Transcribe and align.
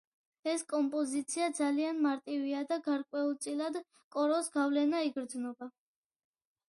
ეს 0.51 0.61
კომპოზიცია 0.71 1.49
ძალიან 1.59 1.99
მარტივია 2.07 2.63
და 2.71 2.79
გარკვეულწილად 2.87 3.79
კოროს 4.17 4.51
გავლენა 4.57 5.07
იგრძნობა. 5.11 5.71